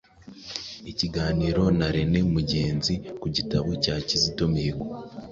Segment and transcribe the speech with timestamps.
[0.91, 4.85] Ikiganiro na Rene Mugenzi ku gitabo cya Kizito Mihigo